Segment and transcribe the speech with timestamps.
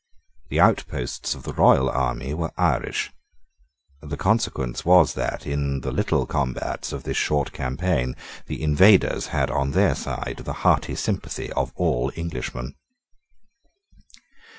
[0.49, 3.11] The outposts of the royal army were Irish.
[4.01, 8.15] The consequence was that, in the little combats of this short campaign,
[8.47, 12.73] the invaders had on their side the hearty sympathy of all Englishmen.